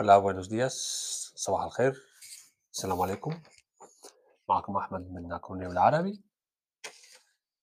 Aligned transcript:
Hola, 0.00 0.16
buenos 0.18 0.48
días. 0.48 0.74
صباح 1.34 1.62
الخير. 1.62 2.02
السلام 2.72 3.00
عليكم. 3.00 3.42
معكم 4.48 4.76
أحمد 4.76 5.10
من 5.10 5.32
أكاديمية 5.32 5.66
العربي. 5.66 6.22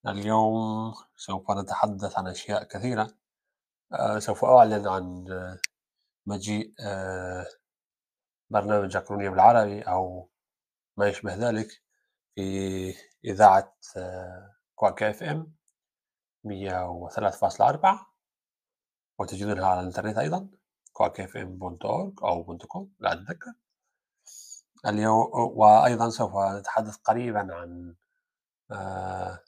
اليوم 0.07 0.93
سوف 1.15 1.51
نتحدث 1.51 2.17
عن 2.17 2.27
أشياء 2.27 2.63
كثيرة. 2.63 3.07
آه، 3.93 4.19
سوف 4.19 4.45
أعلن 4.45 4.87
عن 4.87 5.31
آه، 5.31 5.59
مجيء 6.25 6.73
آه، 6.79 7.45
برنامج 8.49 8.95
أكاديمية 8.95 9.29
بالعربي 9.29 9.81
أو 9.81 10.29
ما 10.97 11.07
يشبه 11.07 11.35
ذلك 11.35 11.67
في 12.35 12.95
إذاعة 13.25 13.77
كواك 14.75 15.03
إف 15.03 15.23
إم 15.23 15.55
103.4 16.43 18.15
وتجدونها 19.19 19.67
على 19.67 19.79
الإنترنت 19.79 20.17
أيضا 20.17 20.64
quackfm.org 20.99 22.23
أو 22.23 22.57
.com 22.57 22.85
لا 22.99 23.13
أتذكر 23.13 23.53
اليوم 24.85 25.29
وأيضا 25.33 26.09
سوف 26.09 26.31
نتحدث 26.37 26.95
قريبا 26.97 27.55
عن 27.55 27.95
آه، 28.71 29.39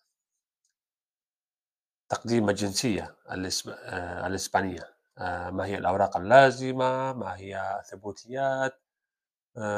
تقديم 2.09 2.49
الجنسية 2.49 3.15
الإسب- 3.29 3.69
آه، 3.79 4.27
الإسبانية. 4.27 4.97
آه، 5.17 5.49
ما 5.49 5.65
هي 5.65 5.77
الأوراق 5.77 6.17
اللازمة؟ 6.17 7.13
ما 7.13 7.35
هي 7.37 7.79
الثبوتيات؟ 7.79 8.81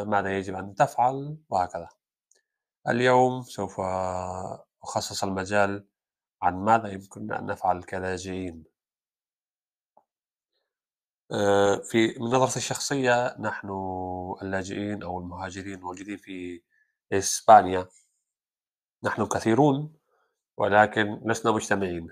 ماذا 0.05 0.37
يجب 0.37 0.55
أن 0.55 0.75
تفعل؟ 0.75 1.37
وهكذا. 1.49 1.89
اليوم 2.89 3.41
سوف 3.41 3.79
أخصص 4.83 5.23
المجال 5.23 5.87
عن 6.41 6.55
ماذا 6.55 6.87
يمكننا 6.87 7.39
أن 7.39 7.45
نفعل 7.45 7.83
كلاجئين 7.83 8.63
آه، 11.31 11.75
في 11.75 12.07
من 12.19 12.27
نظرتي 12.27 12.57
الشخصية 12.57 13.35
نحن 13.39 13.69
اللاجئين 14.41 15.03
أو 15.03 15.19
المهاجرين 15.19 15.73
الموجودين 15.73 16.17
في 16.17 16.61
إسبانيا. 17.13 17.87
نحن 19.03 19.25
كثيرون 19.25 19.93
ولكن 20.57 21.21
لسنا 21.25 21.51
مجتمعين. 21.51 22.07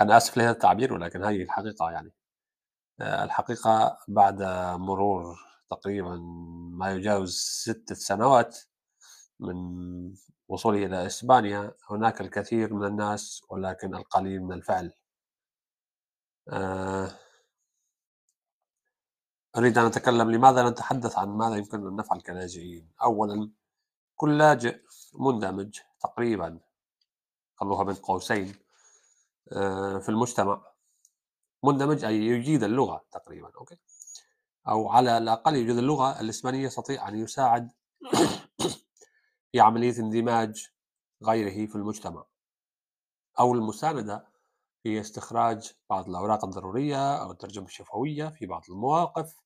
أنا 0.00 0.16
آسف 0.16 0.36
لهذا 0.36 0.50
التعبير 0.50 0.92
ولكن 0.94 1.24
هذه 1.24 1.42
الحقيقة 1.42 1.90
يعني. 1.90 2.12
آه، 3.00 3.24
الحقيقة 3.24 3.98
بعد 4.08 4.42
مرور 4.80 5.38
تقريبا 5.70 6.16
ما 6.72 6.90
يجاوز 6.92 7.36
ستة 7.38 7.94
سنوات 7.94 8.58
من 9.40 9.54
وصولي 10.48 10.86
إلى 10.86 11.06
إسبانيا 11.06 11.74
هناك 11.90 12.20
الكثير 12.20 12.74
من 12.74 12.86
الناس 12.86 13.42
ولكن 13.50 13.94
القليل 13.94 14.42
من 14.42 14.52
الفعل. 14.52 14.92
آه، 16.48 17.10
أريد 19.56 19.78
أن 19.78 19.86
أتكلم 19.86 20.30
لماذا 20.30 20.70
نتحدث 20.70 21.18
عن 21.18 21.28
ماذا 21.28 21.56
يمكن 21.56 21.86
أن 21.86 21.96
نفعل 21.96 22.20
كلاجئين 22.20 22.88
أولا 23.02 23.50
كل 24.16 24.38
لاجئ 24.38 24.80
مندمج 25.14 25.78
تقريبا 26.00 26.60
خلوها 27.56 27.84
بين 27.84 27.94
قوسين 27.94 28.54
آه، 29.52 29.98
في 29.98 30.08
المجتمع. 30.08 30.62
مندمج 31.62 32.04
أي 32.04 32.16
يجيد 32.16 32.62
اللغة 32.62 33.04
تقريبا 33.12 33.50
أوكي؟ 33.58 33.76
أو 34.68 34.88
على 34.88 35.18
الأقل 35.18 35.56
يجيد 35.56 35.76
اللغة 35.78 36.20
الإسبانية 36.20 36.64
يستطيع 36.64 37.08
أن 37.08 37.18
يساعد 37.18 37.72
في 39.52 39.60
عملية 39.60 39.98
اندماج 39.98 40.70
غيره 41.22 41.66
في 41.66 41.76
المجتمع. 41.76 42.24
أو 43.38 43.54
المساندة 43.54 44.29
في 44.82 45.00
استخراج 45.00 45.72
بعض 45.90 46.08
الأوراق 46.08 46.44
الضرورية 46.44 47.22
أو 47.22 47.30
الترجمة 47.32 47.66
الشفوية 47.66 48.28
في 48.28 48.46
بعض 48.46 48.62
المواقف. 48.70 49.36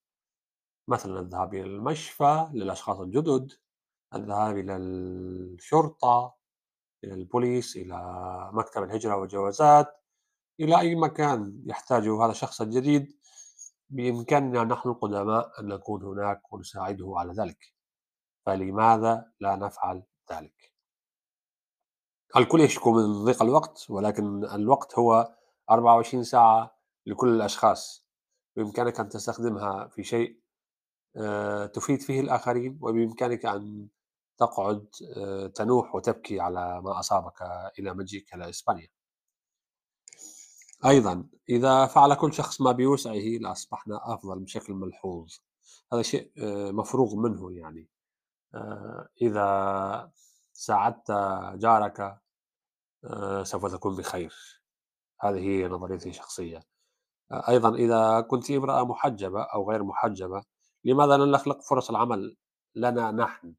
مثلا 0.88 1.20
الذهاب 1.20 1.54
إلى 1.54 1.62
المشفى 1.62 2.48
للأشخاص 2.52 3.00
الجدد 3.00 3.52
الذهاب 4.14 4.58
إلى 4.58 4.76
الشرطة 4.76 6.34
إلى 7.04 7.14
البوليس 7.14 7.76
إلى 7.76 7.96
مكتب 8.52 8.82
الهجرة 8.82 9.16
والجوازات 9.16 9.86
إلى 10.60 10.80
أي 10.80 10.94
مكان 10.94 11.62
يحتاجه 11.66 12.24
هذا 12.24 12.30
الشخص 12.32 12.60
الجديد 12.60 13.16
بإمكاننا 13.90 14.64
نحن 14.64 14.88
القدماء 14.88 15.60
أن 15.60 15.68
نكون 15.68 16.02
هناك 16.02 16.52
ونساعده 16.52 17.14
على 17.16 17.32
ذلك. 17.32 17.74
فلماذا 18.46 19.32
لا 19.40 19.56
نفعل 19.56 20.02
ذلك؟ 20.32 20.73
الكل 22.36 22.60
يشكو 22.60 22.92
من 22.92 23.24
ضيق 23.24 23.42
الوقت 23.42 23.86
ولكن 23.90 24.44
الوقت 24.44 24.98
هو 24.98 25.34
24 25.70 26.24
ساعة 26.24 26.78
لكل 27.06 27.28
الأشخاص. 27.28 28.06
بإمكانك 28.56 29.00
أن 29.00 29.08
تستخدمها 29.08 29.88
في 29.88 30.02
شيء 30.04 30.40
آه، 31.16 31.66
تفيد 31.66 32.02
فيه 32.02 32.20
الآخرين 32.20 32.78
وبإمكانك 32.82 33.46
أن 33.46 33.88
تقعد 34.38 34.86
آه، 35.16 35.46
تنوح 35.46 35.94
وتبكي 35.94 36.40
على 36.40 36.82
ما 36.82 36.98
أصابك 36.98 37.42
إلى 37.78 37.94
مجيئك 37.94 38.34
إلى 38.34 38.50
إسبانيا. 38.50 38.88
أيضا 40.86 41.26
إذا 41.48 41.86
فعل 41.86 42.14
كل 42.14 42.32
شخص 42.32 42.60
ما 42.60 42.72
بوسعه 42.72 43.38
لأصبحنا 43.40 44.14
أفضل 44.14 44.40
بشكل 44.40 44.72
ملحوظ. 44.72 45.32
هذا 45.92 46.02
شيء 46.02 46.32
آه، 46.38 46.70
مفروغ 46.70 47.16
منه 47.16 47.52
يعني. 47.52 47.88
إذا 49.22 50.10
ساعدت 50.52 51.10
جارك 51.54 52.23
سوف 53.42 53.66
تكون 53.66 53.96
بخير. 53.96 54.34
هذه 55.20 55.38
هي 55.38 55.68
نظريتي 55.68 56.08
الشخصية 56.08 56.60
آه، 57.32 57.48
أيضا 57.48 57.74
إذا 57.74 58.20
كنت 58.20 58.50
امرأة 58.50 58.84
محجبة 58.84 59.42
أو 59.42 59.70
غير 59.70 59.84
محجبة 59.84 60.44
لماذا 60.84 61.16
لا 61.16 61.26
نخلق 61.26 61.62
فرص 61.62 61.90
العمل 61.90 62.36
لنا 62.74 63.10
نحن؟ 63.10 63.54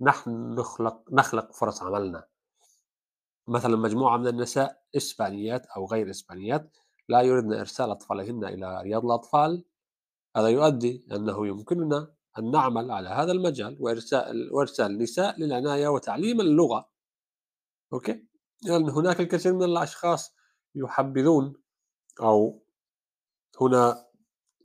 نحن 0.00 0.54
نخلق 0.54 1.02
نخلق 1.12 1.52
فرص 1.52 1.82
عملنا. 1.82 2.26
مثلا 3.48 3.76
مجموعة 3.76 4.16
من 4.16 4.26
النساء 4.26 4.82
إسبانيات 4.96 5.66
أو 5.66 5.86
غير 5.86 6.10
إسبانيات 6.10 6.76
لا 7.08 7.20
يردن 7.20 7.52
إرسال 7.52 7.90
أطفالهن 7.90 8.44
إلى 8.44 8.82
رياض 8.82 9.04
الأطفال. 9.04 9.64
هذا 10.36 10.48
يؤدي 10.48 11.06
أنه 11.12 11.46
يمكننا 11.46 12.14
أن 12.38 12.50
نعمل 12.50 12.90
على 12.90 13.08
هذا 13.08 13.32
المجال 13.32 13.76
وإرسال 13.80 14.52
وإرسال 14.52 14.86
النساء 14.86 15.40
للعناية 15.40 15.88
وتعليم 15.88 16.40
اللغة. 16.40 16.90
أوكي؟ 17.92 18.33
لأن 18.64 18.90
هناك 18.90 19.20
الكثير 19.20 19.52
من 19.52 19.62
الأشخاص 19.62 20.36
يحبذون 20.74 21.54
أو 22.20 22.64
هنا 23.60 24.06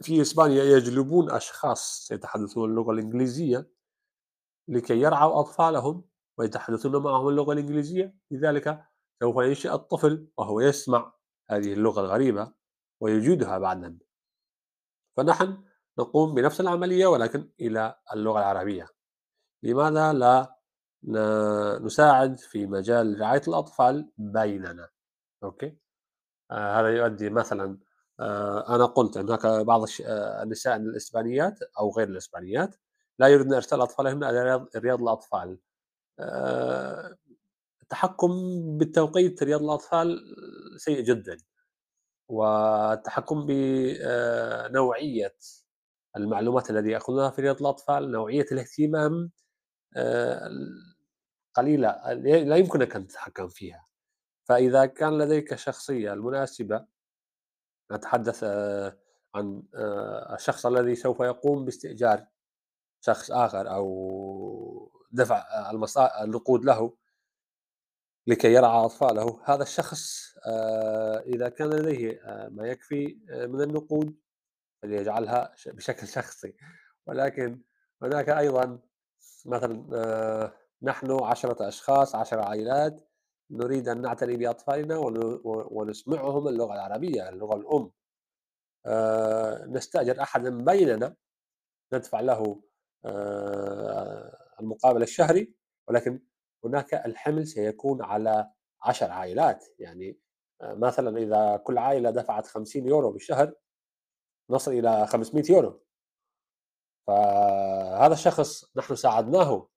في 0.02 0.22
إسبانيا 0.22 0.64
يجلبون 0.64 1.32
أشخاص 1.32 2.12
يتحدثون 2.12 2.70
اللغة 2.70 2.92
الإنجليزية 2.92 3.70
لكي 4.68 5.00
يرعوا 5.02 5.40
أطفالهم 5.40 6.06
ويتحدثون 6.38 7.04
معهم 7.04 7.28
اللغة 7.28 7.54
الإنجليزية. 7.54 8.16
لذلك 8.32 8.86
سوف 9.20 9.36
ينشأ 9.38 9.74
الطفل 9.74 10.28
وهو 10.38 10.60
يسمع 10.60 11.14
هذه 11.50 11.74
اللغة 11.74 12.02
الغريبة 12.02 12.54
ويجيدها 13.02 13.58
بعدا. 13.58 14.00
فنحن 15.18 15.64
نقوم 16.00 16.34
بنفس 16.34 16.62
العملية 16.62 17.08
ولكن 17.08 17.52
إلى 17.62 18.00
اللغة 18.14 18.40
العربية. 18.40 18.88
لماذا 19.64 20.14
لا 20.14 20.59
نساعد 21.86 22.40
في 22.40 22.66
مجال 22.66 23.22
رعاية 23.22 23.42
الأطفال 23.48 24.10
بيننا. 24.18 24.90
أوكي؟ 25.44 25.78
آه 26.52 26.80
هذا 26.82 26.90
يؤدي 26.90 27.30
مثلا 27.30 27.78
آه 28.20 28.76
أنا 28.76 28.86
قلت 28.86 29.18
أن 29.18 29.30
هناك 29.30 29.46
بعض 29.48 29.82
آه 30.06 30.44
النساء 30.44 30.76
الإسبانيات 30.76 31.60
أو 31.80 31.92
غير 31.92 32.08
الإسبانيات 32.10 32.76
لا 33.20 33.28
يريدن 33.28 33.54
إرسال 33.54 33.82
أطفالهن 33.82 34.24
إلى 34.24 34.68
رياض, 34.76 35.02
الأطفال. 35.02 35.60
آه 36.20 37.18
التحكم 37.84 38.32
بالتوقيت 38.78 39.44
رياض 39.44 39.64
الأطفال 39.64 40.20
سيء 40.78 41.02
جدا. 41.04 41.38
والتحكم 42.30 43.46
بنوعية 43.46 45.36
المعلومات 46.18 46.70
الذي 46.70 46.92
يأخذونها 46.92 47.30
في 47.30 47.42
رياض 47.42 47.60
الأطفال 47.62 48.12
نوعية 48.12 48.46
الاهتمام 48.52 49.32
آه، 49.96 50.50
قليلة 51.54 52.14
لا 52.14 52.56
يمكنك 52.58 52.96
أن 52.96 53.08
تتحكم 53.08 53.48
فيها. 53.48 53.86
فإذا 54.46 54.86
كان 54.86 55.18
لديك 55.18 55.54
الشخصية 55.54 56.14
المناسبة 56.14 56.86
نتحدث 57.92 58.44
آه، 58.44 58.98
عن 59.36 59.64
آه، 59.76 60.36
الشخص 60.36 60.66
الذي 60.66 60.96
سوف 60.96 61.20
يقوم 61.20 61.66
باستئجار 61.66 62.28
شخص 63.02 63.32
آخر 63.32 63.70
أو 63.76 64.92
دفع 65.12 65.46
النقود 66.24 66.66
له 66.66 66.98
لكي 68.28 68.54
يرعى 68.54 68.86
أطفاله 68.86 69.42
هذا 69.46 69.64
الشخص 69.64 70.34
إذا 71.26 71.50
كان 71.50 71.70
لديه 71.70 72.22
ما 72.52 72.68
يكفي 72.68 73.20
من 73.30 73.62
النقود 73.62 74.18
فليجعلها 74.82 75.54
بشكل 75.68 76.08
شخصي. 76.08 76.56
ولكن 77.08 77.62
هناك 78.02 78.30
أيضا 78.30 78.80
مثلا 79.48 79.88
آه، 79.94 80.54
نحن 80.84 81.12
عشرة 81.24 81.68
أشخاص 81.68 82.16
عشر 82.16 82.40
عائلات 82.40 83.02
نريد 83.52 83.90
أن 83.90 84.02
نعتني 84.02 84.38
بأطفالنا 84.38 84.98
ونسمعهم 85.46 86.48
اللغة 86.48 86.74
العربية 86.74 87.30
اللغة 87.30 87.56
الأم. 87.56 87.92
آآ 88.86 89.66
نستأجر 89.68 90.22
أحدًا 90.22 90.50
بيننا 90.66 91.16
ندفع 91.94 92.20
له 92.22 92.62
آآ 93.06 94.38
المقابل 94.62 95.04
الشهري، 95.04 95.54
ولكن 95.90 96.22
هناك 96.66 96.94
الحمل 96.94 97.48
سيكون 97.48 98.04
على 98.04 98.52
10 98.84 99.12
عائلات، 99.12 99.66
يعني 99.80 100.20
مثلًا 100.64 101.18
إذا 101.20 101.58
كل 101.58 101.78
عائلة 101.78 102.10
دفعت 102.12 102.48
50€ 102.48 103.12
بالشهر 103.12 103.54
نصل 104.52 104.72
إلى 104.74 105.08
500€، 105.08 105.82
فهذا 107.10 108.14
الشخص 108.14 108.66
نحن 108.76 108.96
ساعدناه 108.96 109.68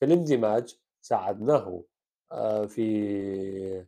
في 0.00 0.06
الاندماج، 0.06 0.78
ساعدناه 1.02 1.84
آآ 2.32 2.66
في 2.66 3.86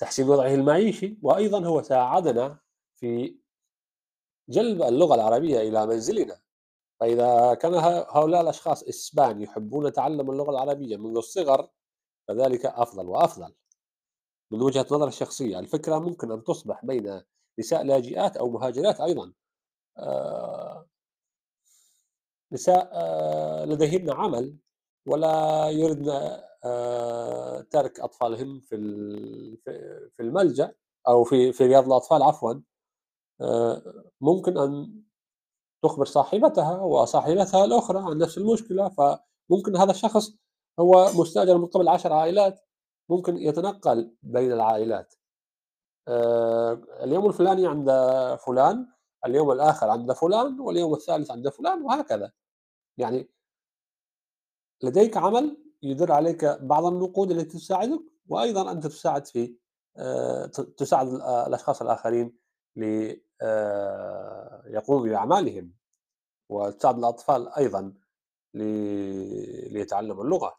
تحسين 0.00 0.28
وضعه 0.28 0.54
المعيشي، 0.54 1.18
وأيضًا 1.22 1.66
هو 1.66 1.82
ساعدنا 1.82 2.58
في 3.00 3.38
جلب 4.48 4.82
اللغة 4.82 5.14
العربية 5.14 5.60
إلى 5.60 5.86
منزلنا. 5.86 6.40
فإذا 7.00 7.54
كان 7.54 7.74
هؤلاء 7.74 8.40
الأشخاص 8.40 8.82
إسبان 8.82 9.42
يحبون 9.42 9.92
تعلم 9.92 10.30
اللغة 10.30 10.50
العربية 10.50 10.96
منذ 10.96 11.16
الصغر، 11.16 11.68
فذلك 12.28 12.66
أفضل 12.66 13.08
وأفضل. 13.08 13.54
من 14.52 14.62
وجهة 14.62 14.86
نظري 14.90 15.08
الشخصية، 15.08 15.58
الفكرة 15.58 15.98
ممكن 15.98 16.32
أن 16.32 16.44
تصبح 16.44 16.84
بين 16.84 17.22
نساء 17.58 17.84
لاجئات 17.84 18.36
أو 18.36 18.50
مهاجرات 18.50 19.00
أيضًا، 19.00 19.32
آآ 19.98 20.86
نساء 22.52 22.90
آه، 22.92 23.64
لديهن 23.64 24.10
عمل 24.10 24.56
ولا 25.06 25.68
يردن 25.70 26.10
آآ 26.64 27.62
ترك 27.70 28.00
أطفالهن 28.00 28.60
في 28.60 28.76
في 30.12 30.20
الملجأ 30.22 30.74
أو 31.08 31.24
في 31.24 31.52
في 31.52 31.66
رياض 31.66 31.86
الأطفال 31.86 32.22
عفوًا، 32.22 32.62
آآ 33.42 33.82
ممكن 34.20 34.58
أن 34.58 35.02
تخبر 35.84 36.04
صاحبتها 36.04 36.80
وصاحبتها 36.82 37.64
الأخرى 37.64 37.98
عن 38.10 38.18
نفس 38.18 38.38
المشكلة، 38.38 38.88
فممكن 38.88 39.76
هذا 39.76 39.90
الشخص 39.90 40.32
هو 40.80 41.12
مستأجر 41.14 41.58
من 41.58 41.66
قبل 41.66 41.88
10 41.88 42.14
عائلات، 42.14 42.60
ممكن 43.10 43.36
يتنقل 43.38 44.16
بين 44.22 44.52
العائلات. 44.52 45.14
اليوم 47.04 47.26
الفلاني 47.26 47.66
عند 47.66 47.90
فلان، 48.46 48.86
اليوم 49.26 49.52
الآخر 49.52 49.90
عند 49.90 50.12
فلان، 50.12 50.60
واليوم 50.60 50.94
الثالث 50.94 51.30
عند 51.30 51.48
فلان 51.48 51.82
وهكذا. 51.82 52.32
يعني 52.98 53.30
لديك 54.82 55.16
عمل 55.16 55.56
يدر 55.82 56.12
عليك 56.12 56.44
بعض 56.44 56.84
النقود 56.84 57.30
التي 57.30 57.58
تساعدك، 57.58 58.00
وأيضًا 58.28 58.72
أنت 58.72 58.86
تساعد 58.86 59.26
في 59.26 59.56
ت 60.52 60.60
تساعد 60.60 61.08
ال 61.08 61.22
الأشخاص 61.22 61.82
الآخرين 61.82 62.38
ل 62.76 63.12
آآ 63.42 64.62
يقوموا 64.66 65.06
بأعمالهم. 65.08 65.74
وتساعد 66.48 66.98
الأطفال 66.98 67.48
أيضًا 67.48 67.94
ليتعلموا 68.54 70.24
اللغة. 70.24 70.56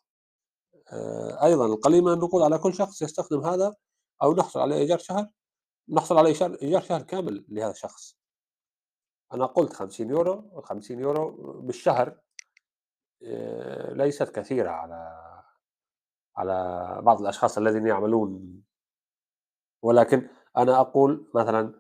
أيضًا 1.43 1.65
القليل 1.65 2.01
من 2.03 2.13
النقود 2.13 2.41
على 2.41 2.57
كل 2.57 2.73
شخص 2.73 3.01
يستخدم 3.01 3.45
هذا 3.45 3.75
أو 4.23 4.33
نحصل 4.33 4.59
على 4.59 4.75
إيجار 4.75 4.97
شهر 4.97 5.27
نحصل 5.89 6.17
على 6.17 6.29
إيجار 6.61 6.81
شهر 6.81 7.01
كامل 7.01 7.45
لهذا 7.49 7.71
الشخص. 7.71 8.17
أنا 9.33 9.45
قُلت 9.45 9.74
50€ 9.74 10.44
و50€ 10.56 11.19
بالشهر 11.62 12.19
آآ 13.24 13.94
ليست 13.94 14.29
كثيرة 14.29 14.69
على 14.69 15.18
على 16.38 17.00
بعض 17.01 17.21
الأشخاص 17.21 17.57
الذين 17.57 17.88
يعملون، 17.88 18.63
ولكن 19.83 20.29
أنا 20.57 20.79
أقول 20.79 21.31
مثلًا 21.35 21.74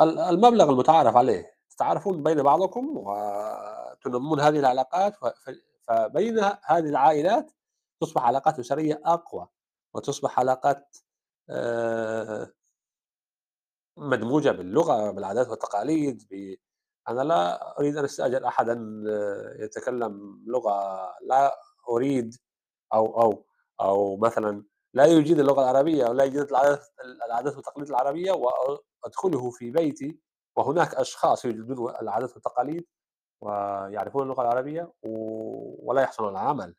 ال 0.00 0.18
المبلغ 0.18 0.70
المتعارف 0.70 1.16
عليه، 1.16 1.54
تتعارفون 1.70 2.22
بين 2.22 2.42
بعضكم 2.42 2.96
وتنمون 2.96 4.40
هذه 4.40 4.58
العلاقات 4.58 5.16
فبين 5.88 6.38
هذه 6.64 6.88
العائلات 6.88 7.52
تصبح 8.00 8.22
علاقات 8.26 8.58
أسرية 8.58 9.00
أقوى، 9.04 9.48
وتصبح 9.94 10.40
علاقات 10.40 10.96
آآ 11.50 12.52
مدموجة 13.96 14.50
باللغة، 14.50 15.10
بالعادات 15.10 15.48
والتقاليد، 15.48 16.22
ب 16.30 16.54
أنا 17.08 17.20
لا 17.22 17.78
أريد 17.78 17.96
أن 17.96 18.04
أستأجر 18.04 18.46
أحدًا 18.48 19.04
آه، 19.10 19.56
يتكلم 19.64 20.44
لغة 20.46 20.72
لا 21.28 21.56
أريد 21.88 22.34
أو 22.94 23.22
أو 23.22 23.46
أو 23.82 24.16
مثلًا 24.18 24.64
لا 24.94 25.06
يجيد 25.06 25.38
اللغة 25.40 25.62
العربية 25.62 26.06
أو 26.08 26.12
لا 26.12 26.24
يجيد 26.24 26.46
العادات 27.26 27.56
والتقاليد 27.56 27.90
العربية 27.90 28.32
وأدخله 28.32 29.50
في 29.50 29.70
بيتي 29.70 30.18
وهناك 30.56 30.94
أشخاص 30.94 31.44
يجيدون 31.44 31.94
العادات 32.02 32.34
والتقاليد 32.34 32.86
ويعرفون 33.42 34.22
اللغة 34.24 34.42
العربية 34.42 34.92
و 35.02 35.10
ولا 35.90 36.02
يحصلون 36.02 36.36
على 36.36 36.48
عمل، 36.50 36.74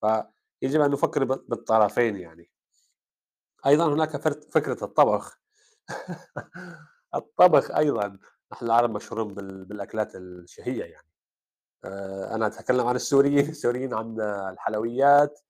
فيجب 0.00 0.80
أن 0.82 0.90
نفكر 0.90 1.24
بالطرفين 1.24 2.16
يعني. 2.16 2.50
أيضًا 3.66 3.94
هناك 3.94 4.16
فكرة 4.52 4.84
الطبخ. 4.84 5.38
الطبخ 7.14 7.70
أيضًا، 7.70 8.18
نحن 8.52 8.66
العرب 8.66 8.90
مشهورون 8.90 9.34
بال 9.34 9.64
بالأكلات 9.64 10.16
الشهية 10.16 10.84
يعني. 10.84 11.08
آآ 11.86 12.36
أنا 12.36 12.46
أتكلم 12.46 12.86
عن 12.88 12.96
السوريين، 12.96 13.50
السوريين 13.50 13.94
عن 13.94 14.20
الحلويات، 14.22 15.40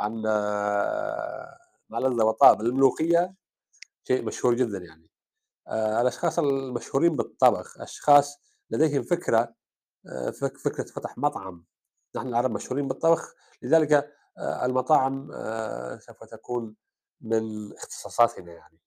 عن 0.00 0.22
ما 1.90 1.98
لذ 2.00 2.22
وطاب، 2.22 2.62
الملوخية 2.62 3.34
شيء 4.08 4.24
مشهور 4.24 4.54
جدًا 4.54 4.78
يعني. 4.78 5.10
آآ 5.68 6.02
الأشخاص 6.02 6.40
المشهورين 6.40 7.16
بالطبخ، 7.16 7.80
أشخاص 7.80 8.38
لديهم 8.70 9.02
فكرة 9.04 9.54
آآ 10.08 10.30
فك 10.32 10.58
فكرة 10.58 10.84
فتح 10.84 11.18
مطعم، 11.18 11.64
نحن 12.16 12.28
العرب 12.28 12.50
مشهورين 12.52 12.88
بالطبخ، 12.88 13.34
لذلك 13.62 14.12
المطاعم 14.40 15.28
سوف 16.00 16.24
تكون 16.24 16.76
من 17.22 17.72
اختصاصاتنا 17.74 18.52
يعني. 18.52 18.78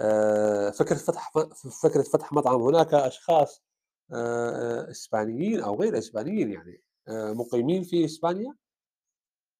آآ 0.00 0.70
فكرة 0.70 0.96
فتح 0.96 1.32
ف 1.34 1.38
فكرة 1.82 2.02
فتح 2.02 2.32
مطعم، 2.32 2.62
هناك 2.62 2.94
أشخاص 2.94 3.64
آآ 4.12 4.90
إسبانيين 4.90 5.60
أو 5.60 5.80
غير 5.82 5.98
إسبانيين 5.98 6.52
يعني 6.52 6.82
مقيمين 7.10 7.82
في 7.84 8.04
إسبانيا 8.04 8.54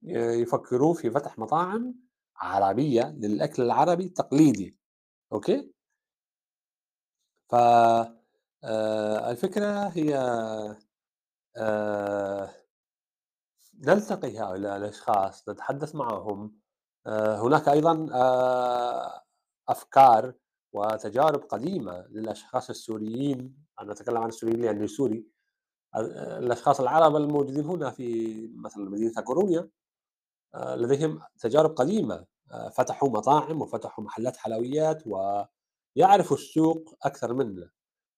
ي 0.02 0.12
يفكرون 0.42 0.94
في 0.94 1.10
فتح 1.10 1.38
مطاعم 1.38 1.94
عربية 2.36 3.14
للأكل 3.18 3.62
العربي 3.62 4.04
التقليدي، 4.04 4.78
okay؟ 5.32 5.72
ف 7.48 7.54
آآ 8.64 9.30
الفكرة 9.30 9.88
هي 9.88 10.14
نلتقي 13.78 14.38
هؤلاء 14.38 14.76
الأشخاص، 14.76 15.48
نتحدث 15.48 15.94
معهم، 15.94 16.60
هناك 17.06 17.68
أيضًا 17.68 18.08
آآ 19.70 19.72
أفكار 19.72 20.34
وتجارب 20.72 21.40
قديمة 21.40 22.06
للأشخاص 22.10 22.70
السوريين، 22.70 23.56
أنا 23.80 23.92
أتكلم 23.92 24.18
عن 24.18 24.28
السوريين 24.28 24.60
لأني 24.60 24.86
سوري، 24.86 25.26
آآ 25.94 26.38
الأشخاص 26.38 26.80
العرب 26.80 27.16
الموجودين 27.16 27.64
هنا 27.64 27.90
في 27.90 28.34
مثلًا 28.54 28.90
مدينة 28.90 29.12
أكورونيا، 29.18 29.70
آآ 30.54 30.76
لديهم 30.76 31.22
تجارب 31.40 31.70
قديمة، 31.70 32.26
آآ 32.52 32.70
فتحوا 32.70 33.08
مطاعم 33.10 33.62
وفتحوا 33.62 34.04
محلات 34.04 34.36
حلويات 34.36 35.02
ويعرفوا 35.06 36.36
السوق 36.36 36.94
أكثر 37.02 37.34
منا، 37.34 37.70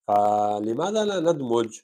فلماذا 0.09 1.05
لا 1.05 1.21
ندمج 1.21 1.81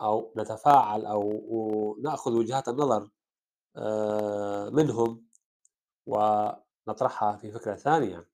أو 0.00 0.32
نتفاعل 0.36 1.06
أو 1.06 1.96
نأخذ 2.02 2.32
وجهات 2.32 2.68
النظر 2.68 3.10
آآ 3.76 4.70
منهم؟ 4.70 5.26
ونطرحها 6.86 7.36
في 7.36 7.50
فكرة 7.52 7.74
ثانية 7.74 8.28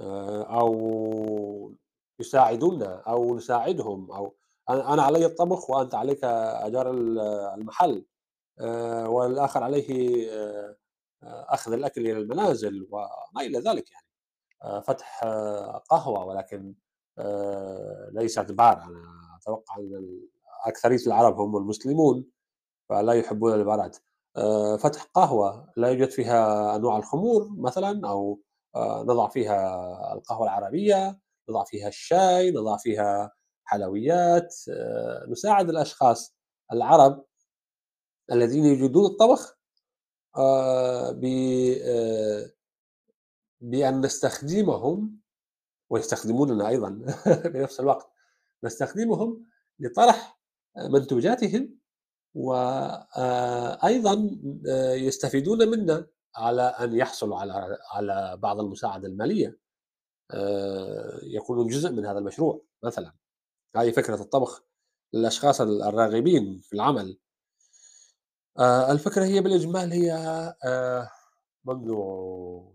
آآ 0.00 0.42
أو 0.42 1.74
يساعدونا 2.20 3.00
أو 3.00 3.36
نساعدهم 3.36 4.12
أو 4.12 4.36
أنا 4.70 4.94
أنا 4.94 5.02
علي 5.02 5.26
الطبخ 5.26 5.70
وأنت 5.70 5.94
عليك 5.94 6.24
ال 6.90 7.18
المحل 7.58 8.06
آآ 8.60 9.06
والآخر 9.06 9.62
عليه 9.64 10.26
آآ 10.32 10.76
أخذ 11.24 11.72
الأكل 11.72 12.00
إلى 12.00 12.18
المنازل 12.18 12.88
وما 12.90 13.40
إلى 13.40 13.58
ذلك 13.58 13.90
يعني. 13.90 14.06
فتح 14.82 15.24
آه، 15.24 15.78
قهوة 15.90 16.24
ولكن 16.24 16.74
ليست 18.12 18.52
بار، 18.52 18.82
أنا 18.84 19.02
أتوقع 19.42 19.76
أن 19.76 19.94
ال 19.94 20.28
أكثرية 20.66 21.06
العرب 21.06 21.40
هم 21.40 21.56
المسلمون، 21.56 22.24
فلا 22.88 23.12
يحبون 23.12 23.54
البارات. 23.54 23.96
آآ 24.36 24.76
فتح 24.76 25.02
قهوة 25.14 25.72
لا 25.76 25.88
يوجد 25.88 26.10
فيها 26.10 26.76
أنواع 26.76 26.96
الخمور 26.96 27.48
مثلًا 27.58 28.08
أو 28.08 28.40
آآ 28.76 29.04
نضع 29.08 29.28
فيها 29.28 30.12
القهوة 30.14 30.44
العربية، 30.44 31.20
نضع 31.50 31.64
فيها 31.64 31.88
الشاي، 31.88 32.50
نضع 32.50 32.76
فيها 32.76 33.32
حلويات، 33.64 34.54
آآ 34.70 35.26
نساعد 35.30 35.68
الأشخاص 35.70 36.36
العرب 36.72 37.24
الذين 38.32 38.64
يجيدون 38.64 39.04
الطبخ 39.06 39.58
بأن 43.60 44.00
نستخدمهم 44.00 45.20
ويستخدموننا 45.90 46.68
أيضًا 46.68 46.90
بنفس 47.54 47.80
الوقت، 47.80 48.10
نستخدمهم 48.64 49.46
لطرح 49.80 50.40
منتوجاتهم 50.78 51.79
وأيضًا 52.34 54.30
آآ 54.68 54.94
يستفيدون 54.94 55.68
منا 55.68 56.06
على 56.36 56.62
أن 56.62 56.94
يحصلوا 56.96 57.38
على 57.40 57.78
على 57.92 58.36
بعض 58.42 58.60
المساعدة 58.60 59.08
المالية، 59.08 59.58
آآ 60.30 61.20
يكونون 61.22 61.68
جزء 61.68 61.90
من 61.92 62.06
هذا 62.06 62.18
المشروع 62.18 62.62
مثلًا، 62.84 63.12
هذه 63.76 63.90
فكرة 63.92 64.22
الطبخ 64.22 64.64
للأشخاص 65.14 65.60
ال 65.60 65.82
الراغبين 65.82 66.60
في 66.60 66.72
العمل. 66.72 67.18
آآ 68.58 68.92
الفكرة 68.92 69.24
هي 69.24 69.40
بالإجمال 69.40 69.92
هي 69.92 70.12
منذ 71.64 71.94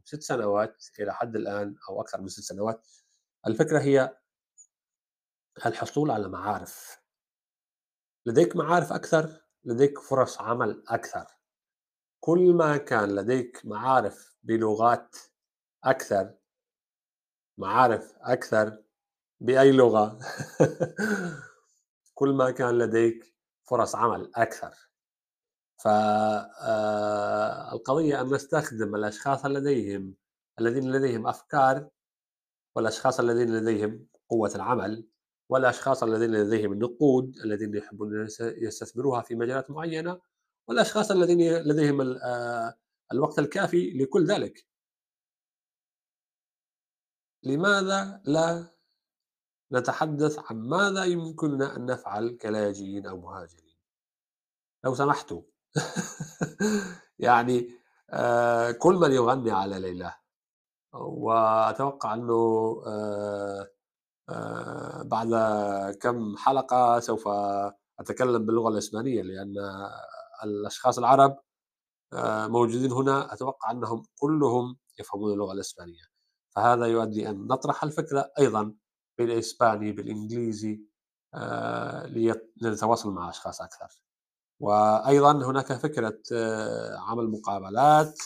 6 0.05 0.21
سنوات 0.23 0.85
إلى 0.99 1.13
حد 1.13 1.35
الآن 1.35 1.75
أو 1.89 2.01
أكثر 2.01 2.21
من 2.21 2.27
6 2.27 2.43
سنوات، 2.43 2.87
الفكرة 3.47 3.79
هي 3.79 4.17
الحصول 5.65 6.11
على 6.11 6.27
معارف، 6.29 7.01
لديك 8.25 8.55
معارف 8.55 8.93
أكثر، 8.93 9.44
لديك 9.65 9.99
فرص 9.99 10.41
عمل 10.41 10.83
أكثر، 10.87 11.25
كل 12.19 12.53
ما 12.53 12.77
كان 12.77 13.15
لديك 13.15 13.61
معارف 13.65 14.35
بلغات 14.43 15.15
أكثر، 15.83 16.33
معارف 17.57 18.13
أكثر 18.21 18.83
بأي 19.41 19.71
لغة، 19.71 20.19
كل 22.15 22.29
ما 22.33 22.51
كان 22.51 22.77
لديك 22.77 23.35
فرص 23.65 23.95
عمل 23.95 24.31
أكثر. 24.35 24.73
فالقضية 25.83 27.01
أن 28.21 28.33
نستخدم 28.33 28.95
الأشخاص 28.95 29.45
لديهم 29.45 30.15
الذين 30.59 30.91
لديهم 30.91 31.27
أفكار 31.27 31.89
والأشخاص 32.75 33.19
الذين 33.19 33.57
لديهم 33.57 34.07
قوة 34.29 34.51
العمل 34.55 35.07
والأشخاص 35.49 36.03
الذين 36.03 36.31
لديهم 36.31 36.73
النقود 36.73 37.37
الذين 37.37 37.75
يحبون 37.75 38.25
يس- 38.25 38.41
يستثمروها 38.41 39.21
في 39.21 39.35
مجالات 39.35 39.71
معينة 39.71 40.21
والأشخاص 40.67 41.11
الذين 41.11 41.53
لديهم 41.57 42.01
ال- 42.01 42.19
الوقت 43.11 43.39
الكافي 43.39 43.91
لكل 43.91 44.25
ذلك. 44.25 44.67
لماذا 47.43 48.21
لا 48.25 48.75
نتحدث 49.71 50.39
عن 50.51 50.57
ماذا 50.69 51.03
يمكننا 51.03 51.75
أن 51.75 51.85
نفعل 51.85 52.37
كلاجئين 52.41 53.07
أو 53.07 53.21
مهاجرين؟ 53.21 53.75
لو 54.83 54.95
سمحتوا 54.95 55.41
يعني 57.19 57.61
كل 58.79 58.93
من 58.95 59.11
يغني 59.11 59.51
على 59.51 59.79
ليلى 59.79 60.13
وأتوقع 60.93 62.13
أنه 62.13 62.33
بعد 65.03 65.29
كم 66.01 66.37
حلقة 66.37 66.99
سوف 66.99 67.27
أتكلم 67.99 68.45
باللغة 68.45 68.69
الإسبانية 68.69 69.21
لأن 69.21 69.53
الأشخاص 70.43 70.97
العرب 70.97 71.37
آه، 72.13 72.47
موجودين 72.47 72.91
هنا 72.91 73.33
أتوقع 73.33 73.71
أنهم 73.71 74.03
كلهم 74.19 74.77
يفهمون 74.99 75.33
اللغة 75.33 75.53
الإسبانية. 75.53 76.03
فهذا 76.55 76.85
يؤدي 76.85 77.29
أن 77.29 77.47
نطرح 77.47 77.83
الفكرة 77.83 78.31
أيضا 78.39 78.75
بالإسباني 79.19 79.91
بالإنجليزي 79.91 80.81
آه، 81.35 82.07
لنتواصل 82.61 83.11
مع 83.13 83.29
أشخاص 83.29 83.61
أكثر. 83.61 84.01
وأيضا 84.61 85.31
هناك 85.51 85.73
فكرة 85.73 86.19
آه، 86.33 86.97
عمل 86.99 87.31
مقابلات 87.31 88.19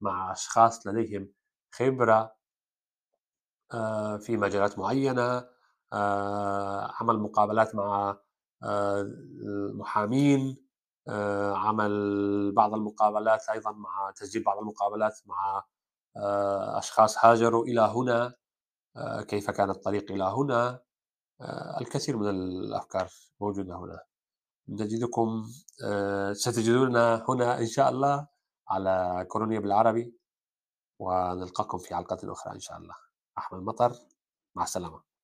مع 0.00 0.32
أشخاص 0.32 0.86
لديهم 0.86 1.28
خبرة 1.74 2.14
آه، 2.16 2.36
في 4.20 4.36
مجالات 4.36 4.78
معينة 4.78 5.48
آه، 5.92 6.92
عمل 7.00 7.18
مقابلات 7.18 7.74
مع 7.74 8.18
آه، 8.62 9.00
المحامين 9.00 10.56
آه، 11.08 11.54
عمل 11.56 12.52
بعض 12.56 12.74
المقابلات 12.74 13.48
أيضا 13.48 13.72
مع 13.72 14.12
تسجيل 14.16 14.42
بعض 14.44 14.58
المقابلات 14.58 15.20
مع 15.26 15.64
آه، 16.16 16.78
أشخاص 16.78 17.24
هاجروا 17.24 17.64
إلى 17.64 17.80
هنا 17.80 18.34
آه، 18.96 19.22
كيف 19.22 19.50
كان 19.50 19.70
الطريق 19.70 20.12
إلى 20.12 20.24
هنا؟ 20.24 20.80
آه، 21.40 21.80
الكثير 21.80 22.16
من 22.16 22.28
الأفكار 22.30 23.08
موجودة 23.40 23.76
هنا. 23.78 24.00
نجدكم 24.68 25.44
آه، 25.84 26.32
ستجدوننا 26.32 27.24
هنا 27.28 27.58
إن 27.58 27.66
شاء 27.66 27.90
الله 27.90 28.28
على 28.68 29.26
كورونيا 29.30 29.60
بالعربي 29.60 30.16
ونلقاكم 31.00 31.78
في 31.78 31.94
حلقة 31.96 32.32
أخرى 32.32 32.54
إن 32.54 32.60
شاء 32.60 32.78
الله. 32.78 32.94
أحمد 33.38 33.62
مطر 33.62 33.92
مع 34.54 34.62
السلامة. 34.62 35.15